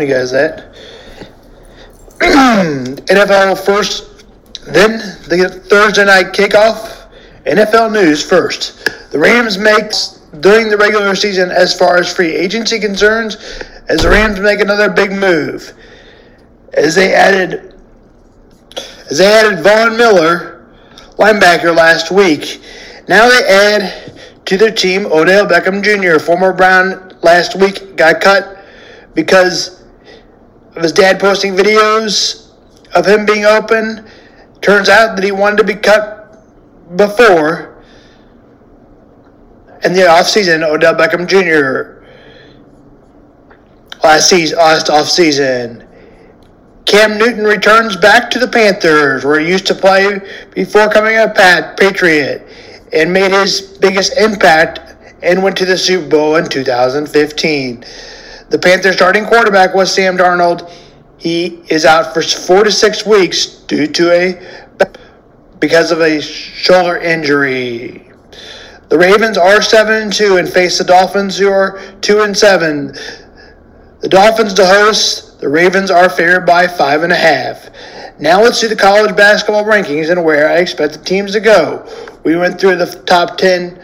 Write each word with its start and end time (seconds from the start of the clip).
you 0.00 0.06
guys 0.06 0.30
that. 0.30 0.74
NFL 2.20 3.64
first, 3.64 4.24
then 4.64 4.98
the 5.28 5.48
Thursday 5.48 6.04
night 6.04 6.32
kickoff. 6.32 6.96
NFL 7.44 7.92
news 7.92 8.22
first. 8.22 9.10
The 9.10 9.18
Rams 9.18 9.56
make 9.56 9.92
during 10.40 10.68
the 10.68 10.76
regular 10.76 11.14
season 11.14 11.50
as 11.50 11.76
far 11.76 11.96
as 11.96 12.12
free 12.12 12.34
agency 12.34 12.78
concerns, 12.78 13.36
as 13.88 14.02
the 14.02 14.10
Rams 14.10 14.38
make 14.40 14.60
another 14.60 14.90
big 14.90 15.12
move. 15.12 15.72
As 16.74 16.94
they 16.94 17.14
added 17.14 17.74
as 19.10 19.18
they 19.18 19.26
added 19.26 19.60
Von 19.60 19.96
Miller, 19.96 20.66
linebacker 21.16 21.74
last 21.74 22.10
week. 22.10 22.60
Now 23.08 23.28
they 23.28 23.42
add 23.48 24.22
to 24.44 24.56
their 24.58 24.70
team 24.70 25.06
Odell 25.06 25.46
Beckham 25.46 25.82
Jr., 25.82 26.22
former 26.22 26.52
Brown 26.52 27.16
last 27.22 27.56
week 27.56 27.96
got 27.96 28.20
cut 28.20 28.58
because 29.14 29.77
of 30.78 30.84
his 30.84 30.92
dad 30.92 31.18
posting 31.18 31.54
videos 31.54 32.52
of 32.94 33.04
him 33.04 33.26
being 33.26 33.44
open. 33.44 34.08
Turns 34.60 34.88
out 34.88 35.16
that 35.16 35.24
he 35.24 35.32
wanted 35.32 35.56
to 35.56 35.64
be 35.64 35.74
cut 35.74 36.40
before. 36.96 37.82
In 39.84 39.92
the 39.92 40.02
offseason, 40.02 40.62
Odell 40.62 40.94
Beckham 40.94 41.26
Jr. 41.26 42.04
last 44.04 44.30
season, 44.30 44.58
last 44.58 44.86
offseason. 44.86 45.84
Cam 46.84 47.18
Newton 47.18 47.44
returns 47.44 47.96
back 47.96 48.30
to 48.30 48.38
the 48.38 48.48
Panthers, 48.48 49.24
where 49.24 49.40
he 49.40 49.48
used 49.48 49.66
to 49.66 49.74
play 49.74 50.20
before 50.54 50.88
coming 50.88 51.18
a 51.18 51.28
Pat 51.28 51.76
Patriot, 51.76 52.46
and 52.92 53.12
made 53.12 53.32
his 53.32 53.60
biggest 53.60 54.16
impact 54.16 54.94
and 55.22 55.42
went 55.42 55.56
to 55.56 55.66
the 55.66 55.76
Super 55.76 56.08
Bowl 56.08 56.36
in 56.36 56.48
2015. 56.48 57.84
The 58.50 58.58
Panthers 58.58 58.96
starting 58.96 59.26
quarterback 59.26 59.74
was 59.74 59.92
Sam 59.92 60.16
Darnold. 60.16 60.70
He 61.18 61.60
is 61.68 61.84
out 61.84 62.14
for 62.14 62.22
four 62.22 62.64
to 62.64 62.72
six 62.72 63.04
weeks 63.04 63.44
due 63.46 63.86
to 63.88 64.10
a 64.10 64.40
because 65.58 65.90
of 65.90 66.00
a 66.00 66.20
shoulder 66.22 66.96
injury. 66.96 68.10
The 68.88 68.96
Ravens 68.96 69.36
are 69.36 69.60
seven 69.60 70.02
and 70.02 70.12
two 70.12 70.36
and 70.38 70.48
face 70.48 70.78
the 70.78 70.84
Dolphins, 70.84 71.36
who 71.36 71.50
are 71.50 71.78
two 72.00 72.22
and 72.22 72.34
seven. 72.34 72.94
The 74.00 74.08
Dolphins 74.08 74.54
to 74.54 74.64
host. 74.64 75.40
The 75.40 75.48
Ravens 75.48 75.90
are 75.90 76.08
favored 76.08 76.46
by 76.46 76.66
five 76.66 77.02
and 77.02 77.12
a 77.12 77.16
half. 77.16 77.68
Now 78.18 78.40
let's 78.42 78.60
do 78.60 78.68
the 78.68 78.76
college 78.76 79.14
basketball 79.14 79.64
rankings 79.64 80.10
and 80.10 80.24
where 80.24 80.48
I 80.48 80.56
expect 80.56 80.94
the 80.94 81.04
teams 81.04 81.32
to 81.32 81.40
go. 81.40 81.86
We 82.24 82.36
went 82.36 82.58
through 82.58 82.76
the 82.76 82.86
top 83.04 83.36
ten 83.36 83.78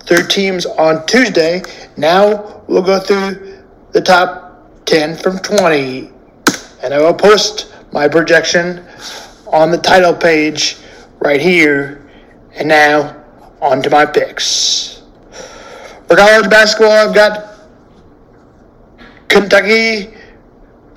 through 0.00 0.26
teams 0.26 0.66
on 0.66 1.06
Tuesday. 1.06 1.62
Now 1.96 2.64
we'll 2.66 2.82
go 2.82 2.98
through 2.98 3.57
the 3.92 4.00
top 4.00 4.84
10 4.86 5.16
from 5.16 5.38
20. 5.38 6.10
And 6.82 6.94
I 6.94 6.98
will 6.98 7.14
post 7.14 7.74
my 7.92 8.08
projection 8.08 8.84
on 9.46 9.70
the 9.70 9.78
title 9.78 10.14
page 10.14 10.76
right 11.20 11.40
here. 11.40 12.08
And 12.54 12.68
now, 12.68 13.24
on 13.60 13.82
to 13.82 13.90
my 13.90 14.06
picks. 14.06 15.02
For 16.06 16.16
college 16.16 16.48
basketball, 16.48 16.90
I've 16.90 17.14
got 17.14 17.54
Kentucky 19.28 20.14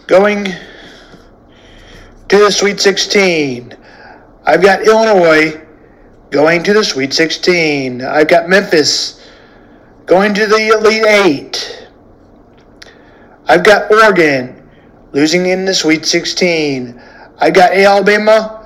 going 0.07 0.45
to 0.45 2.37
the 2.37 2.51
Sweet 2.51 2.79
16. 2.79 3.75
I've 4.45 4.61
got 4.61 4.87
Illinois 4.87 5.61
going 6.29 6.63
to 6.63 6.73
the 6.73 6.83
Sweet 6.83 7.13
16. 7.13 8.01
I've 8.01 8.27
got 8.27 8.47
Memphis 8.47 9.29
going 10.05 10.33
to 10.33 10.45
the 10.47 10.67
Elite 10.69 11.05
Eight. 11.05 11.80
I've 13.51 13.65
got 13.65 13.91
Oregon 13.91 14.65
losing 15.11 15.47
in 15.47 15.65
the 15.65 15.73
Sweet 15.73 16.05
16. 16.05 17.01
I've 17.37 17.53
got 17.53 17.73
Alabama 17.73 18.65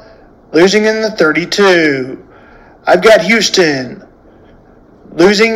losing 0.54 0.86
in 0.86 1.02
the 1.02 1.10
32. 1.10 2.24
I've 2.86 3.02
got 3.02 3.22
Houston 3.22 4.08
losing 5.14 5.56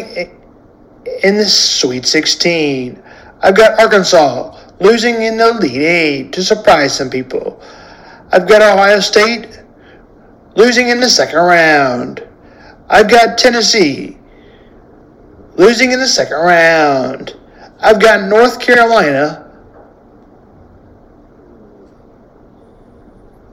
in 1.22 1.38
the 1.38 1.46
Sweet 1.46 2.08
16. 2.08 3.03
I've 3.42 3.56
got 3.56 3.80
Arkansas 3.80 4.59
losing 4.80 5.22
in 5.22 5.38
the 5.38 5.50
Elite 5.50 5.78
Eight 5.78 6.32
to 6.34 6.42
surprise 6.42 6.98
some 6.98 7.12
people. 7.12 7.62
I've 8.32 8.48
got 8.48 8.64
Ohio 8.64 9.00
State 9.00 9.62
losing 10.56 10.90
in 10.90 11.00
the 11.00 11.09
second 11.09 11.38
round. 11.38 12.28
I've 12.90 13.08
got 13.08 13.38
Tennessee 13.38 14.18
losing 15.53 15.92
in 15.92 16.00
the 16.00 16.08
second 16.08 16.38
round. 16.38 17.39
I've 17.81 18.00
got 18.00 18.28
North 18.28 18.59
Carolina 18.59 19.50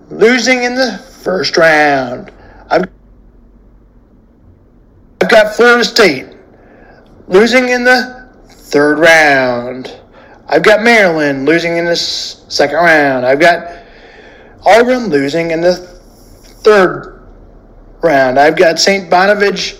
losing 0.08 0.64
in 0.64 0.74
the 0.74 0.98
first 1.22 1.56
round. 1.56 2.32
I've, 2.68 2.88
I've 5.20 5.28
got 5.28 5.54
Florida 5.54 5.84
State 5.84 6.26
losing 7.28 7.68
in 7.68 7.84
the 7.84 8.28
third 8.48 8.98
round. 8.98 9.96
I've 10.48 10.62
got 10.62 10.82
Maryland 10.82 11.44
losing 11.44 11.76
in 11.76 11.84
the 11.84 11.96
second 11.96 12.76
round. 12.76 13.26
I've 13.26 13.40
got 13.40 13.84
Auburn 14.64 15.06
losing 15.06 15.52
in 15.52 15.60
the 15.60 15.74
third 15.74 17.28
round. 18.00 18.38
I've 18.38 18.56
got 18.56 18.78
St. 18.78 19.08
Bonaventure 19.08 19.76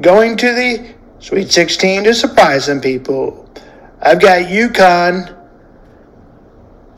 going 0.00 0.36
to 0.36 0.52
the 0.52 0.94
Sweet 1.24 1.50
16 1.50 2.04
to 2.04 2.12
surprise 2.12 2.66
some 2.66 2.82
people. 2.82 3.48
I've 4.02 4.20
got 4.20 4.42
UConn 4.42 5.34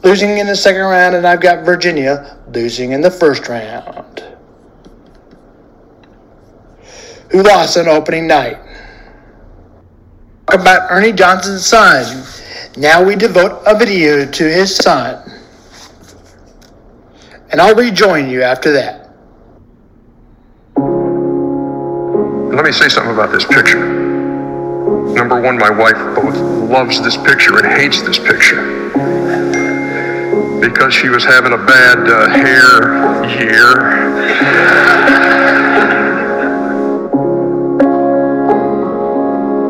losing 0.03 0.39
in 0.39 0.49
the 0.49 0.57
second 0.57 0.81
round, 0.83 1.15
and 1.15 1.25
I've 1.25 1.41
got 1.41 1.65
Virginia 1.65 2.37
losing 2.53 2.91
in 2.91 3.01
the 3.01 3.11
first 3.11 3.47
round. 3.47 4.25
Who 7.31 7.45
lost 7.45 7.77
on 7.77 7.87
opening 7.87 8.27
night? 8.27 8.59
Talk 10.51 10.61
about 10.61 10.91
Ernie 10.91 11.13
Johnson's 11.13 11.65
son. 11.65 12.27
Now 12.77 13.05
we 13.05 13.15
devote 13.15 13.63
a 13.65 13.79
video 13.79 14.29
to 14.29 14.45
his 14.45 14.75
son. 14.75 15.23
And 17.53 17.61
I'll 17.61 17.77
rejoin 17.77 18.29
you 18.29 18.43
after 18.43 18.73
that. 18.73 19.09
Let 22.53 22.65
me 22.65 22.73
say 22.73 22.89
something 22.89 23.15
about 23.15 23.31
this 23.31 23.45
picture. 23.45 24.06
Number 25.17 25.41
one, 25.41 25.57
my 25.57 25.71
wife 25.71 25.97
both 26.15 26.37
loves 26.37 27.01
this 27.03 27.17
picture 27.17 27.57
and 27.57 27.67
hates 27.67 28.03
this 28.03 28.19
picture 28.19 28.91
because 30.61 30.93
she 30.93 31.09
was 31.09 31.25
having 31.25 31.55
a 31.55 31.57
bad 31.57 31.99
uh, 32.07 32.29
hair 32.29 33.25
year. 33.41 33.97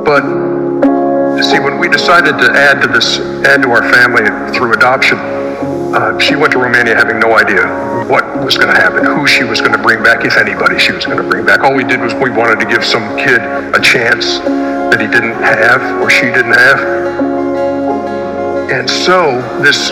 But 0.04 1.42
see, 1.42 1.60
when 1.60 1.78
we 1.78 1.88
decided 1.90 2.38
to 2.38 2.50
add 2.50 2.82
to 2.82 2.88
this, 2.88 3.20
add 3.46 3.62
to 3.62 3.70
our 3.70 3.88
family 3.92 4.24
through 4.52 4.72
adoption, 4.72 5.18
uh, 5.18 6.18
she 6.18 6.34
went 6.34 6.54
to 6.54 6.58
Romania 6.58 6.96
having 6.96 7.20
no 7.20 7.38
idea 7.38 7.68
what 8.08 8.24
was 8.44 8.58
going 8.58 8.74
to 8.74 8.80
happen, 8.80 9.04
who 9.04 9.28
she 9.28 9.44
was 9.44 9.60
going 9.60 9.72
to 9.72 9.82
bring 9.82 10.02
back, 10.02 10.24
if 10.24 10.36
anybody 10.36 10.76
she 10.80 10.90
was 10.90 11.06
going 11.06 11.18
to 11.18 11.28
bring 11.28 11.46
back. 11.46 11.60
All 11.60 11.72
we 11.72 11.84
did 11.84 12.00
was 12.00 12.14
we 12.14 12.30
wanted 12.30 12.58
to 12.58 12.66
give 12.66 12.84
some 12.84 13.16
kid 13.16 13.40
a 13.40 13.80
chance 13.80 14.40
that 14.90 15.00
he 15.00 15.06
didn't 15.06 15.42
have 15.42 15.80
or 16.00 16.10
she 16.10 16.26
didn't 16.26 16.54
have. 16.54 16.80
And 18.70 18.88
so 18.88 19.40
this 19.62 19.90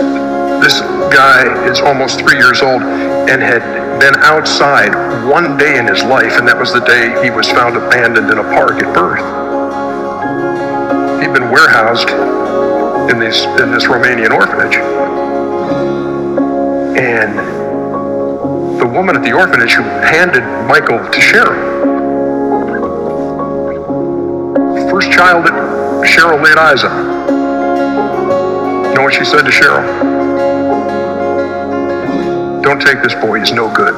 this 0.62 0.80
guy 1.12 1.70
is 1.70 1.80
almost 1.80 2.20
three 2.20 2.36
years 2.36 2.62
old 2.62 2.82
and 2.82 3.42
had 3.42 3.62
been 4.00 4.16
outside 4.22 4.94
one 5.24 5.56
day 5.56 5.78
in 5.78 5.86
his 5.86 6.02
life, 6.02 6.38
and 6.38 6.48
that 6.48 6.58
was 6.58 6.72
the 6.72 6.80
day 6.80 7.22
he 7.22 7.30
was 7.30 7.48
found 7.48 7.76
abandoned 7.76 8.30
in 8.30 8.38
a 8.38 8.42
park 8.42 8.82
at 8.82 8.92
birth. 8.94 9.22
He'd 11.20 11.32
been 11.32 11.50
warehoused 11.50 12.10
in 13.10 13.18
this 13.20 13.44
in 13.62 13.70
this 13.70 13.84
Romanian 13.84 14.30
orphanage. 14.30 14.76
And 16.98 17.38
the 18.80 18.86
woman 18.86 19.16
at 19.16 19.22
the 19.22 19.32
orphanage 19.32 19.72
who 19.72 19.82
handed 19.82 20.42
Michael 20.66 20.98
to 20.98 21.20
Cheryl 21.20 21.53
child 25.14 25.46
that 25.46 25.54
Cheryl 26.04 26.42
laid 26.42 26.58
eyes 26.58 26.82
on. 26.82 27.04
You 28.88 28.94
know 28.96 29.02
what 29.02 29.14
she 29.14 29.24
said 29.24 29.42
to 29.42 29.50
Cheryl? 29.50 29.84
Don't 32.64 32.80
take 32.80 33.00
this 33.00 33.14
boy, 33.14 33.38
he's 33.38 33.52
no 33.52 33.72
good. 33.72 33.94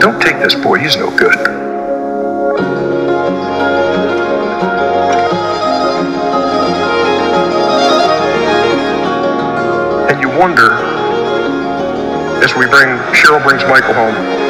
Don't 0.00 0.22
take 0.22 0.38
this 0.38 0.54
boy, 0.54 0.78
he's 0.78 0.96
no 0.96 1.10
good. 1.16 1.36
And 10.08 10.20
you 10.20 10.28
wonder, 10.38 10.74
as 12.44 12.54
we 12.54 12.66
bring, 12.66 12.96
Cheryl 13.12 13.42
brings 13.42 13.64
Michael 13.64 13.94
home, 13.94 14.47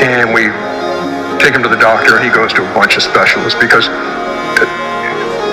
and 0.00 0.32
we 0.32 0.48
take 1.42 1.54
him 1.54 1.62
to 1.62 1.68
the 1.68 1.80
doctor, 1.80 2.16
and 2.16 2.24
he 2.24 2.30
goes 2.30 2.52
to 2.54 2.62
a 2.62 2.74
bunch 2.74 2.96
of 2.96 3.02
specialists 3.02 3.58
because 3.60 3.86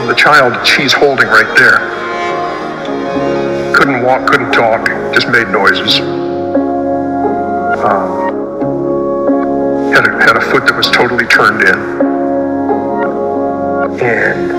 the 0.08 0.16
child 0.16 0.66
she's 0.66 0.94
holding 0.94 1.28
right 1.28 1.54
there 1.58 1.78
couldn't 3.76 4.04
walk, 4.04 4.26
couldn't 4.26 4.52
talk, 4.54 4.88
just 5.14 5.28
made 5.28 5.48
noises. 5.50 6.00
Um, 7.84 8.28
had, 9.94 10.08
a, 10.08 10.12
had 10.24 10.38
a 10.38 10.42
foot 10.42 10.66
that 10.66 10.76
was 10.76 10.90
totally 10.92 11.26
turned 11.28 11.62
in. 11.62 11.78
And 14.00 14.52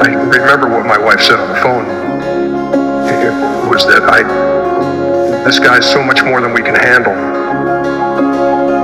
I 0.00 0.06
remember 0.06 0.68
what 0.68 0.86
my 0.86 0.98
wife 0.98 1.20
said 1.20 1.38
on 1.38 1.48
the 1.48 1.60
phone. 1.60 1.84
It 3.08 3.70
was 3.70 3.84
that 3.86 4.02
I, 4.04 4.22
this 5.44 5.58
guy's 5.58 5.84
so 5.90 6.02
much 6.02 6.22
more 6.22 6.40
than 6.40 6.54
we 6.54 6.62
can 6.62 6.76
handle. 6.76 7.14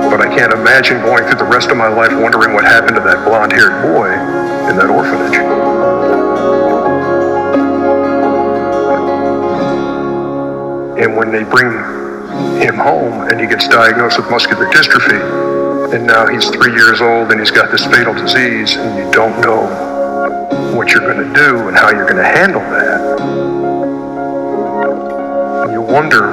But 0.09 0.19
I 0.19 0.27
can't 0.35 0.51
imagine 0.51 1.01
going 1.01 1.23
through 1.23 1.37
the 1.37 1.45
rest 1.45 1.69
of 1.69 1.77
my 1.77 1.87
life 1.87 2.11
wondering 2.11 2.53
what 2.53 2.65
happened 2.65 2.95
to 2.95 3.01
that 3.01 3.25
blonde 3.25 3.53
haired 3.53 3.81
boy 3.81 4.11
in 4.69 4.75
that 4.75 4.89
orphanage. 4.89 5.37
And 11.01 11.15
when 11.15 11.31
they 11.31 11.43
bring 11.43 11.71
him 12.61 12.75
home 12.75 13.29
and 13.29 13.39
he 13.39 13.47
gets 13.47 13.67
diagnosed 13.69 14.17
with 14.17 14.29
muscular 14.29 14.65
dystrophy, 14.65 15.93
and 15.93 16.05
now 16.05 16.27
he's 16.27 16.49
three 16.49 16.73
years 16.73 16.99
old 16.99 17.31
and 17.31 17.39
he's 17.39 17.51
got 17.51 17.71
this 17.71 17.85
fatal 17.85 18.13
disease, 18.13 18.75
and 18.75 18.97
you 18.97 19.09
don't 19.11 19.39
know 19.41 20.75
what 20.75 20.91
you're 20.91 21.01
going 21.01 21.25
to 21.25 21.33
do 21.33 21.69
and 21.69 21.77
how 21.77 21.89
you're 21.89 22.05
going 22.05 22.17
to 22.17 22.23
handle 22.23 22.61
that. 22.61 23.08
Wonder, 25.89 26.29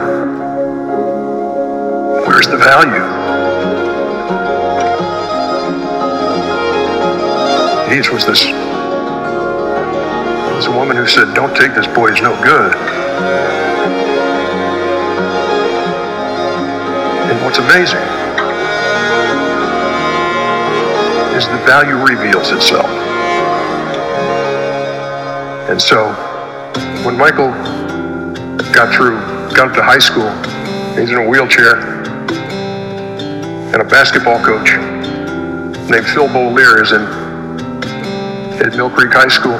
where's 2.27 2.47
the 2.47 2.59
value? 2.59 3.07
Hades 7.89 8.11
was 8.11 8.27
this, 8.27 8.45
a 10.67 10.71
woman 10.71 10.97
who 10.97 11.07
said, 11.07 11.33
don't 11.35 11.57
take 11.57 11.75
this 11.75 11.87
boy, 11.87 12.11
he's 12.11 12.21
no 12.21 12.35
good. 12.43 12.75
And 17.31 17.45
what's 17.45 17.57
amazing 17.57 18.03
is 21.35 21.47
the 21.49 21.65
value 21.65 21.97
reveals 21.97 22.51
itself. 22.51 22.91
And 25.71 25.81
so, 25.81 26.13
when 27.05 27.17
Michael 27.17 27.53
got 28.73 28.95
through, 28.95 29.36
got 29.57 29.75
to 29.75 29.83
high 29.83 29.99
school, 29.99 30.29
he's 31.01 31.11
in 31.11 31.17
a 31.17 31.27
wheelchair, 31.27 31.81
and 33.73 33.81
a 33.81 33.85
basketball 33.85 34.39
coach 34.45 34.77
named 35.89 36.07
Phil 36.13 36.29
Beaulier 36.29 36.83
is 36.83 36.93
in 36.93 37.01
at 38.61 38.77
Mill 38.77 38.91
Creek 38.91 39.15
High 39.15 39.29
School. 39.29 39.57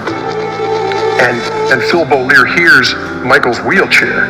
And 1.25 1.41
and 1.73 1.81
Phil 1.91 2.05
Beaulier 2.05 2.45
hears 2.59 2.95
Michael's 3.25 3.59
wheelchair 3.61 4.29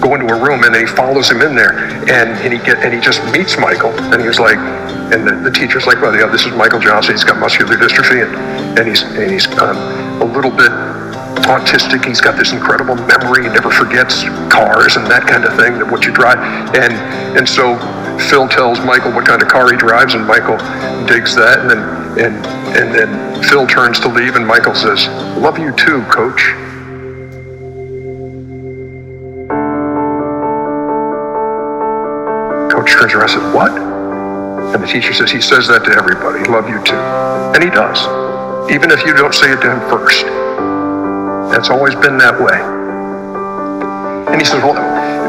go 0.00 0.14
into 0.14 0.32
a 0.32 0.42
room 0.42 0.64
and 0.64 0.74
then 0.74 0.86
he 0.86 0.92
follows 0.92 1.30
him 1.30 1.42
in 1.42 1.54
there 1.54 1.78
and, 2.08 2.30
and 2.40 2.52
he 2.52 2.58
get 2.58 2.78
and 2.78 2.92
he 2.92 3.00
just 3.00 3.22
meets 3.32 3.58
Michael 3.58 3.90
and 4.12 4.20
he 4.20 4.26
was 4.26 4.40
like 4.40 4.58
and 5.12 5.28
the, 5.28 5.50
the 5.50 5.50
teacher's 5.50 5.86
like, 5.86 6.00
well, 6.00 6.16
yeah, 6.16 6.26
this 6.26 6.46
is 6.46 6.52
Michael 6.54 6.80
Johnson. 6.80 7.12
He's 7.12 7.24
got 7.24 7.38
muscular 7.38 7.76
dystrophy 7.76 8.24
and, 8.24 8.78
and 8.78 8.88
he's 8.88 9.02
and 9.02 9.30
he's 9.30 9.46
um, 9.58 9.76
a 10.22 10.24
little 10.24 10.50
bit 10.50 10.72
autistic. 11.46 12.04
He's 12.04 12.20
got 12.20 12.38
this 12.38 12.52
incredible 12.52 12.94
memory. 12.94 13.44
He 13.44 13.48
never 13.50 13.70
forgets 13.70 14.22
cars 14.50 14.96
and 14.96 15.06
that 15.06 15.26
kind 15.26 15.44
of 15.44 15.56
thing. 15.56 15.78
That 15.78 15.90
what 15.90 16.04
you 16.04 16.12
drive 16.12 16.38
and 16.74 16.92
and 17.36 17.48
so 17.48 17.76
Phil 18.30 18.48
tells 18.48 18.78
Michael 18.80 19.12
what 19.12 19.26
kind 19.26 19.42
of 19.42 19.48
car 19.48 19.70
he 19.70 19.76
drives 19.76 20.14
and 20.14 20.26
Michael 20.26 20.56
digs 21.06 21.34
that 21.34 21.60
and 21.60 21.70
then 21.70 21.82
and 22.18 22.34
and 22.76 22.94
then 22.94 23.42
Phil 23.44 23.66
turns 23.66 24.00
to 24.00 24.08
leave 24.08 24.36
and 24.36 24.46
Michael 24.46 24.74
says, 24.74 25.06
"Love 25.38 25.58
you 25.58 25.72
too, 25.72 26.02
Coach." 26.10 26.54
Coach 32.70 32.90
turns 32.90 33.14
around 33.14 33.30
and 33.30 33.30
says, 33.30 33.54
What? 33.54 33.72
And 34.74 34.82
the 34.82 34.86
teacher 34.86 35.14
says, 35.14 35.30
He 35.30 35.40
says 35.40 35.68
that 35.68 35.84
to 35.84 35.92
everybody. 35.92 36.42
Love 36.50 36.68
you 36.68 36.82
too. 36.82 36.96
And 37.54 37.62
he 37.62 37.70
does. 37.70 37.98
Even 38.70 38.90
if 38.90 39.06
you 39.06 39.14
don't 39.14 39.34
say 39.34 39.52
it 39.52 39.60
to 39.60 39.70
him 39.70 39.80
first. 39.88 40.43
That's 41.54 41.70
always 41.70 41.94
been 41.94 42.18
that 42.18 42.34
way. 42.34 42.58
And 44.26 44.42
he 44.42 44.44
says, 44.44 44.58
Well, 44.58 44.74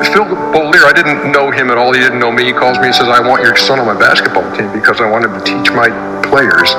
Phil 0.10 0.26
Beaulier, 0.26 0.90
I 0.90 0.92
didn't 0.92 1.32
know 1.32 1.52
him 1.52 1.70
at 1.70 1.78
all. 1.78 1.94
He 1.94 2.02
didn't 2.02 2.18
know 2.18 2.32
me. 2.32 2.46
He 2.46 2.54
calls 2.54 2.80
me 2.82 2.90
and 2.90 2.96
says, 2.96 3.08
I 3.08 3.22
want 3.22 3.44
your 3.46 3.56
son 3.56 3.78
on 3.78 3.86
my 3.86 3.94
basketball 3.94 4.44
team 4.58 4.74
because 4.74 5.00
I 5.02 5.10
want 5.10 5.26
him 5.26 5.38
to 5.38 5.44
teach 5.46 5.70
my 5.70 5.94
players 6.26 6.74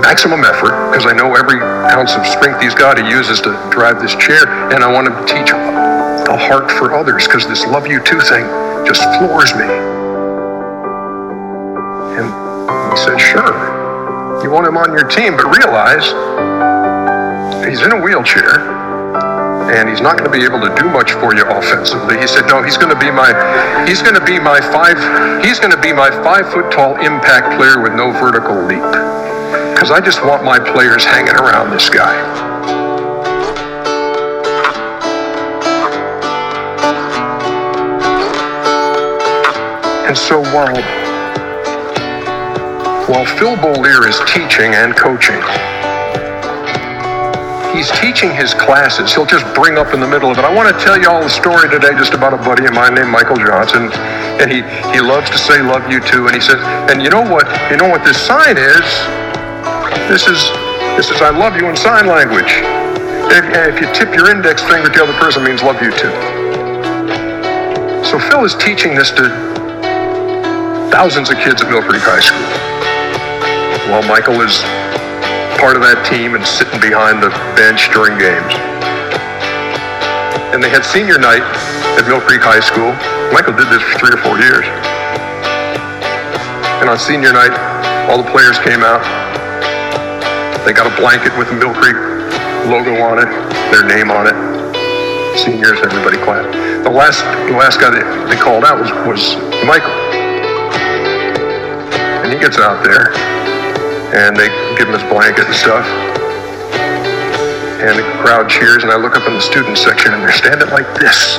maximum 0.00 0.44
effort 0.44 0.74
because 0.90 1.06
I 1.06 1.12
know 1.12 1.36
every 1.36 1.60
ounce 1.60 2.16
of 2.16 2.26
strength 2.26 2.60
he's 2.60 2.74
got 2.74 2.98
he 2.98 3.08
uses 3.08 3.40
to 3.42 3.52
drive 3.70 4.00
this 4.00 4.14
chair, 4.16 4.48
and 4.72 4.82
I 4.82 4.90
want 4.90 5.06
him 5.06 5.14
to 5.14 5.24
teach 5.24 5.50
a 5.50 6.36
heart 6.36 6.70
for 6.72 6.92
others 6.92 7.26
because 7.26 7.46
this 7.46 7.64
love 7.66 7.86
you 7.86 8.02
too 8.02 8.20
thing 8.20 8.44
just 8.84 9.02
floors 9.16 9.54
me. 9.54 9.68
And 12.18 12.26
he 12.90 12.96
said, 12.96 13.18
Sure, 13.18 14.42
you 14.42 14.50
want 14.50 14.66
him 14.66 14.76
on 14.76 14.92
your 14.92 15.06
team, 15.06 15.36
but 15.36 15.46
realize 15.56 16.49
he's 17.68 17.82
in 17.82 17.92
a 17.92 18.00
wheelchair 18.00 18.60
and 19.70 19.88
he's 19.88 20.00
not 20.00 20.18
going 20.18 20.30
to 20.30 20.36
be 20.36 20.44
able 20.44 20.60
to 20.60 20.74
do 20.74 20.88
much 20.90 21.12
for 21.12 21.34
you 21.34 21.44
offensively. 21.46 22.18
He 22.18 22.26
said, 22.26 22.46
"No, 22.46 22.62
he's 22.62 22.76
going 22.76 22.92
to 22.92 22.98
be 22.98 23.10
my, 23.10 23.30
he's 23.86 24.02
going 24.02 24.14
to 24.14 24.24
be 24.24 24.38
my 24.38 24.60
five, 24.60 24.98
he's 25.44 25.60
going 25.60 25.70
to 25.70 25.80
be 25.80 25.92
my 25.92 26.10
five 26.22 26.50
foot 26.50 26.72
tall 26.72 26.96
impact 26.96 27.56
player 27.56 27.80
with 27.80 27.94
no 27.94 28.10
vertical 28.10 28.56
leap, 28.66 28.82
because 29.74 29.90
I 29.90 30.00
just 30.00 30.24
want 30.24 30.42
my 30.42 30.58
players 30.58 31.04
hanging 31.04 31.34
around 31.34 31.70
this 31.70 31.88
guy." 31.88 32.16
And 40.08 40.18
so 40.18 40.42
while 40.50 40.82
while 43.06 43.26
Phil 43.38 43.56
Beaulier 43.56 44.08
is 44.08 44.18
teaching 44.26 44.74
and 44.74 44.96
coaching, 44.96 45.40
he's 47.72 47.90
teaching 47.98 48.34
his 48.34 48.54
classes. 48.54 49.14
He'll 49.14 49.26
just 49.26 49.46
bring 49.54 49.78
up 49.78 49.94
in 49.94 50.00
the 50.00 50.06
middle 50.06 50.30
of 50.30 50.38
it. 50.38 50.44
I 50.44 50.52
want 50.52 50.68
to 50.68 50.76
tell 50.84 50.98
you 50.98 51.08
all 51.08 51.22
a 51.24 51.30
story 51.30 51.68
today 51.68 51.94
just 51.94 52.14
about 52.14 52.34
a 52.34 52.40
buddy 52.42 52.66
of 52.66 52.74
mine 52.74 52.94
named 52.94 53.10
Michael 53.10 53.36
Johnson. 53.36 53.90
And 54.42 54.50
he, 54.50 54.62
he 54.92 55.00
loves 55.00 55.30
to 55.30 55.38
say 55.38 55.62
love 55.62 55.90
you 55.90 56.00
too. 56.00 56.26
And 56.26 56.34
he 56.34 56.40
says, 56.40 56.58
and 56.90 57.02
you 57.02 57.10
know 57.10 57.22
what, 57.22 57.46
you 57.70 57.76
know 57.76 57.88
what 57.88 58.04
this 58.04 58.18
sign 58.18 58.58
is? 58.58 58.86
This 60.10 60.26
is 60.26 60.42
this 60.98 61.10
is 61.10 61.22
I 61.22 61.30
love 61.30 61.56
you 61.56 61.68
in 61.68 61.76
sign 61.76 62.06
language. 62.06 62.50
If, 63.30 63.44
if 63.72 63.80
you 63.80 63.86
tip 63.94 64.12
your 64.14 64.28
index 64.28 64.60
finger 64.62 64.88
to 64.88 64.92
the 64.92 65.04
other 65.04 65.18
person 65.18 65.44
means 65.44 65.62
love 65.62 65.80
you 65.80 65.92
too. 65.92 66.12
So 68.04 68.18
Phil 68.18 68.44
is 68.44 68.56
teaching 68.56 68.94
this 68.94 69.10
to 69.12 69.30
thousands 70.90 71.30
of 71.30 71.38
kids 71.38 71.62
at 71.62 71.70
Mill 71.70 71.82
Creek 71.82 72.02
High 72.02 72.20
School. 72.20 72.42
While 73.88 74.02
Michael 74.02 74.42
is 74.42 74.58
part 75.60 75.76
of 75.76 75.84
that 75.84 76.00
team 76.08 76.32
and 76.32 76.40
sitting 76.40 76.80
behind 76.80 77.20
the 77.20 77.28
bench 77.52 77.92
during 77.92 78.16
games. 78.16 78.56
And 80.56 80.64
they 80.64 80.72
had 80.72 80.88
senior 80.88 81.20
night 81.20 81.44
at 82.00 82.08
Mill 82.08 82.24
Creek 82.24 82.40
High 82.40 82.64
School. 82.64 82.96
Michael 83.28 83.52
did 83.52 83.68
this 83.68 83.84
for 83.84 84.00
three 84.00 84.12
or 84.16 84.20
four 84.24 84.40
years. 84.40 84.64
And 86.80 86.88
on 86.88 86.96
senior 86.96 87.36
night, 87.36 87.52
all 88.08 88.24
the 88.24 88.30
players 88.32 88.56
came 88.64 88.80
out. 88.80 89.04
They 90.64 90.72
got 90.72 90.88
a 90.88 90.94
blanket 90.96 91.36
with 91.36 91.52
the 91.52 91.56
Mill 91.60 91.76
Creek 91.76 91.96
logo 92.64 92.96
on 93.04 93.20
it, 93.20 93.28
their 93.68 93.84
name 93.84 94.08
on 94.08 94.32
it. 94.32 94.36
Seniors, 95.36 95.76
everybody 95.84 96.16
clapped. 96.24 96.56
The 96.84 96.90
last, 96.90 97.20
the 97.44 97.56
last 97.56 97.76
guy 97.76 97.92
that 97.92 98.04
they 98.32 98.40
called 98.40 98.64
out 98.64 98.80
was, 98.80 98.88
was 99.04 99.36
Michael. 99.68 99.92
And 102.24 102.32
he 102.32 102.40
gets 102.40 102.56
out 102.56 102.80
there, 102.80 103.12
and 104.12 104.36
they 104.36 104.48
give 104.76 104.88
him 104.88 104.94
his 104.94 105.08
blanket 105.08 105.46
and 105.46 105.54
stuff. 105.54 105.86
And 107.80 107.96
the 107.96 108.02
crowd 108.22 108.50
cheers, 108.50 108.82
and 108.82 108.92
I 108.92 108.96
look 108.96 109.16
up 109.16 109.26
in 109.26 109.34
the 109.34 109.40
student 109.40 109.78
section, 109.78 110.12
and 110.12 110.22
they're 110.22 110.32
standing 110.32 110.68
like 110.70 110.86
this. 110.98 111.38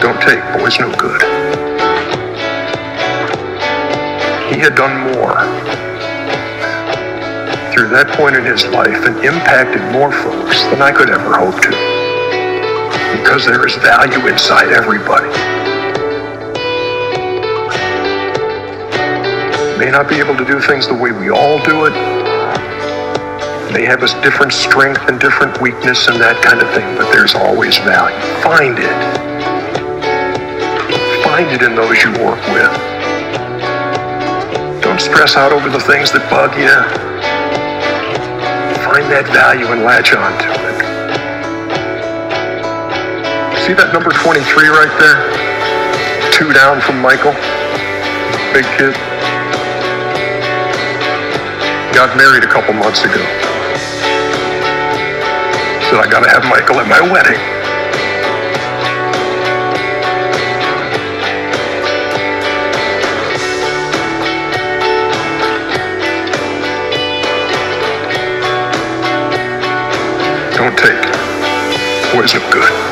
Don't 0.00 0.20
take, 0.20 0.40
boys 0.60 0.78
no 0.78 0.94
good. 0.96 1.22
He 4.52 4.60
had 4.60 4.74
done 4.76 5.12
more 5.14 5.36
through 7.72 7.88
that 7.88 8.08
point 8.16 8.36
in 8.36 8.44
his 8.44 8.64
life 8.66 9.06
and 9.06 9.16
impacted 9.24 9.82
more 9.92 10.12
folks 10.12 10.62
than 10.64 10.82
I 10.82 10.92
could 10.92 11.10
ever 11.10 11.34
hope 11.34 11.60
to. 11.62 11.97
Because 13.16 13.46
there 13.46 13.66
is 13.66 13.74
value 13.76 14.26
inside 14.28 14.68
everybody. 14.72 15.28
May 19.78 19.90
not 19.90 20.08
be 20.08 20.16
able 20.16 20.36
to 20.36 20.44
do 20.44 20.60
things 20.60 20.88
the 20.88 20.94
way 20.94 21.12
we 21.12 21.30
all 21.30 21.62
do 21.64 21.86
it, 21.86 21.94
They 23.72 23.84
have 23.86 24.02
a 24.02 24.08
different 24.22 24.52
strength 24.52 25.02
and 25.08 25.20
different 25.20 25.60
weakness 25.60 26.08
and 26.08 26.20
that 26.20 26.42
kind 26.42 26.60
of 26.62 26.68
thing, 26.74 26.96
but 26.96 27.12
there's 27.12 27.34
always 27.34 27.78
value. 27.78 28.16
Find 28.42 28.78
it. 28.78 28.98
Find 31.22 31.46
it 31.52 31.62
in 31.62 31.76
those 31.76 32.02
you 32.02 32.10
work 32.24 32.40
with. 32.50 32.72
Don't 34.82 35.00
stress 35.00 35.36
out 35.36 35.52
over 35.52 35.68
the 35.68 35.80
things 35.80 36.10
that 36.12 36.24
bug 36.30 36.56
you. 36.58 36.74
Find 38.84 39.04
that 39.12 39.26
value 39.32 39.66
and 39.68 39.82
latch 39.84 40.14
on 40.14 40.32
to 40.42 40.50
it. 40.66 40.67
See 43.68 43.74
that 43.74 43.92
number 43.92 44.08
23 44.08 44.40
right 44.72 44.88
there? 44.96 45.20
Two 46.32 46.56
down 46.56 46.80
from 46.80 47.04
Michael. 47.04 47.36
Big 48.56 48.64
kid. 48.80 48.96
Got 51.92 52.16
married 52.16 52.44
a 52.44 52.46
couple 52.48 52.72
months 52.72 53.04
ago. 53.04 53.20
Said 55.84 56.00
I 56.00 56.08
gotta 56.08 56.32
have 56.32 56.48
Michael 56.48 56.80
at 56.80 56.88
my 56.88 57.04
wedding. 57.12 57.36
Don't 70.56 70.72
take 70.72 71.04
poison 72.16 72.40
good. 72.50 72.87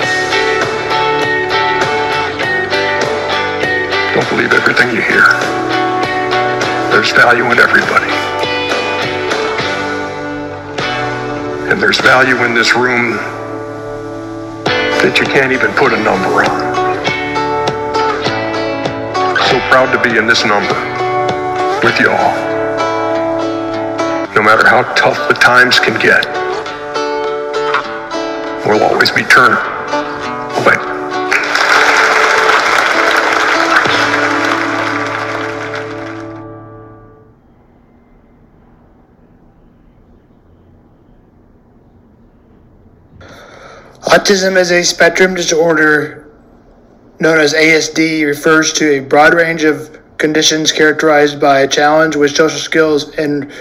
Everything 4.77 4.95
you 4.95 5.03
hear. 5.03 5.27
There's 6.91 7.11
value 7.13 7.51
in 7.51 7.59
everybody. 7.59 8.11
And 11.71 11.81
there's 11.81 12.01
value 12.01 12.45
in 12.45 12.55
this 12.55 12.75
room 12.75 13.17
that 15.03 15.17
you 15.19 15.27
can't 15.27 15.53
even 15.53 15.71
put 15.73 15.93
a 15.93 16.03
number 16.03 16.45
on. 16.45 16.75
So 19.49 19.59
proud 19.71 19.93
to 19.93 20.03
be 20.03 20.19
in 20.19 20.27
this 20.27 20.45
number 20.45 20.75
with 21.83 21.99
you 22.01 22.11
all. 22.11 22.35
No 24.35 24.43
matter 24.43 24.67
how 24.67 24.83
tough 24.95 25.29
the 25.29 25.35
times 25.35 25.79
can 25.79 25.99
get, 25.99 26.27
we'll 28.67 28.83
always 28.83 29.11
be 29.11 29.23
Turner. 29.23 29.76
Autism 44.07 44.57
is 44.57 44.71
a 44.71 44.85
spectrum 44.85 45.35
disorder 45.35 46.31
known 47.19 47.41
as 47.41 47.55
ASD, 47.55 48.25
refers 48.25 48.73
to 48.75 48.99
a 48.99 49.01
broad 49.01 49.35
range 49.35 49.65
of 49.65 49.99
conditions 50.17 50.71
characterized 50.71 51.41
by 51.41 51.63
a 51.63 51.69
challenge 51.69 52.15
with 52.15 52.31
social 52.31 52.61
skills 52.61 53.09
and 53.17 53.53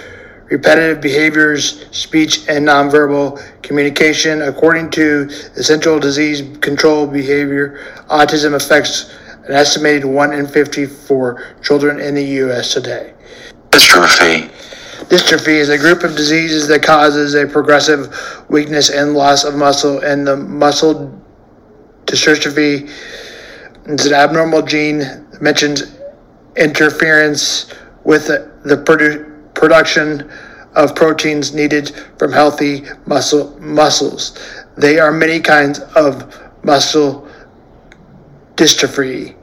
repetitive 0.44 1.00
behaviors, 1.00 1.84
speech, 1.90 2.48
and 2.48 2.64
nonverbal 2.64 3.42
communication. 3.62 4.42
According 4.42 4.90
to 4.90 5.24
the 5.24 5.64
Central 5.64 5.98
Disease 5.98 6.56
Control 6.58 7.08
Behavior, 7.08 8.04
autism 8.08 8.54
affects 8.54 9.12
an 9.46 9.52
estimated 9.52 10.04
1 10.04 10.32
in 10.32 10.46
54 10.46 11.56
children 11.60 11.98
in 11.98 12.14
the 12.14 12.24
U.S. 12.24 12.72
today. 12.72 13.14
Dystrophy. 13.70 14.48
Dystrophy 15.08 15.54
is 15.54 15.68
a 15.68 15.78
group 15.78 16.02
of 16.02 16.16
diseases 16.16 16.66
that 16.66 16.82
causes 16.82 17.34
a 17.34 17.46
progressive 17.46 18.44
weakness 18.48 18.90
and 18.90 19.14
loss 19.14 19.44
of 19.44 19.54
muscle, 19.54 20.00
and 20.00 20.26
the 20.26 20.36
muscle 20.36 21.16
dystrophy 22.06 22.90
is 23.86 24.06
an 24.06 24.12
abnormal 24.12 24.62
gene 24.62 24.98
that 24.98 25.40
mentions 25.40 25.96
interference 26.56 27.72
with 28.04 28.26
the, 28.26 28.50
the 28.64 28.76
produ- 28.76 29.54
production 29.54 30.28
of 30.74 30.94
proteins 30.94 31.54
needed 31.54 31.92
from 32.18 32.32
healthy 32.32 32.84
muscle 33.06 33.58
muscles. 33.60 34.64
They 34.76 34.98
are 34.98 35.12
many 35.12 35.40
kinds 35.40 35.80
of 35.94 36.36
muscle 36.64 37.28
dystrophy. 38.56 39.36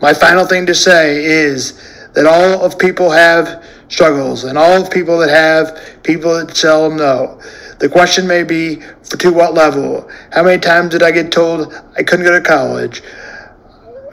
My 0.00 0.12
final 0.12 0.46
thing 0.46 0.66
to 0.66 0.74
say 0.74 1.24
is 1.24 1.80
that 2.14 2.26
all 2.26 2.64
of 2.64 2.78
people 2.78 3.10
have 3.10 3.64
struggles, 3.88 4.44
and 4.44 4.58
all 4.58 4.82
of 4.82 4.90
people 4.90 5.18
that 5.18 5.30
have 5.30 6.02
people 6.02 6.34
that 6.34 6.56
seldom 6.56 6.98
know. 6.98 7.40
The 7.78 7.88
question 7.88 8.26
may 8.26 8.42
be 8.42 8.80
for 9.02 9.16
to 9.18 9.32
what 9.32 9.54
level? 9.54 10.08
How 10.32 10.42
many 10.42 10.60
times 10.60 10.90
did 10.90 11.02
I 11.02 11.10
get 11.10 11.30
told 11.30 11.74
I 11.96 12.02
couldn't 12.02 12.24
go 12.24 12.32
to 12.32 12.40
college? 12.40 13.02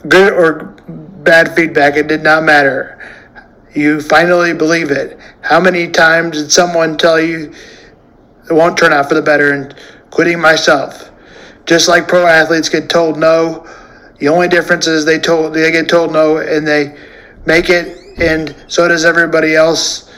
Good 0.07 0.33
or 0.33 0.75
bad 1.23 1.55
feedback, 1.55 1.95
it 1.95 2.07
did 2.07 2.23
not 2.23 2.43
matter. 2.43 2.99
You 3.73 4.01
finally 4.01 4.53
believe 4.53 4.91
it. 4.91 5.17
How 5.41 5.59
many 5.59 5.87
times 5.87 6.37
did 6.37 6.51
someone 6.51 6.97
tell 6.97 7.19
you 7.19 7.53
it 8.49 8.53
won't 8.53 8.77
turn 8.77 8.93
out 8.93 9.07
for 9.07 9.15
the 9.15 9.21
better, 9.21 9.53
and 9.53 9.73
quitting 10.09 10.39
myself? 10.39 11.09
Just 11.65 11.87
like 11.87 12.07
pro 12.07 12.27
athletes 12.27 12.67
get 12.67 12.89
told 12.89 13.17
no, 13.17 13.65
the 14.19 14.27
only 14.27 14.49
difference 14.49 14.87
is 14.87 15.05
they 15.05 15.19
told 15.19 15.53
they 15.53 15.71
get 15.71 15.87
told 15.87 16.11
no 16.11 16.37
and 16.37 16.67
they 16.67 16.97
make 17.45 17.69
it, 17.69 18.02
and 18.17 18.55
so 18.67 18.87
does 18.87 19.05
everybody 19.05 19.55
else. 19.55 20.11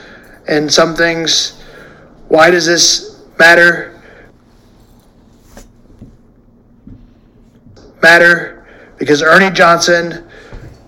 And 0.48 0.72
some 0.72 0.96
things, 0.96 1.62
why 2.28 2.52
does 2.52 2.66
this 2.66 3.24
matter? 3.38 4.00
Matter 8.02 8.56
because 8.98 9.22
Ernie 9.22 9.52
Johnson 9.52 10.28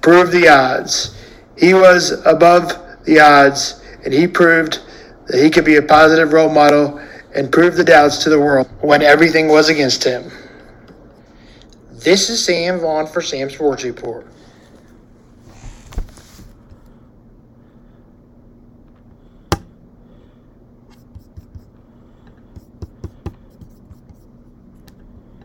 proved 0.02 0.32
the 0.32 0.48
odds. 0.48 1.16
He 1.58 1.74
was 1.74 2.12
above 2.26 3.04
the 3.04 3.20
odds, 3.20 3.84
and 4.04 4.14
he 4.14 4.28
proved 4.28 4.80
that 5.28 5.42
he 5.42 5.50
could 5.50 5.66
be 5.66 5.76
a 5.76 5.82
positive 5.82 6.34
role 6.34 6.50
model 6.50 7.00
and 7.36 7.52
prove 7.52 7.76
the 7.76 7.84
doubts 7.84 8.24
to 8.24 8.30
the 8.30 8.40
world 8.40 8.68
when 8.82 9.02
everything 9.02 9.48
was 9.48 9.70
against 9.70 10.04
him. 10.04 10.32
This 11.92 12.30
is 12.30 12.44
Sam 12.44 12.80
Vaughn 12.80 13.08
for 13.08 13.22
Sam 13.22 13.50
Sports 13.50 13.84
Report. 13.84 14.28